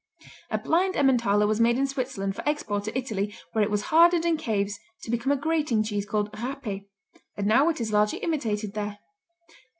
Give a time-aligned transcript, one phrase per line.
[0.49, 4.25] A blind Emmentaler was made in Switzerland for export to Italy where it was hardened
[4.25, 6.79] in caves to become a grating cheese called Raper,
[7.37, 8.97] and now it is largely imitated there.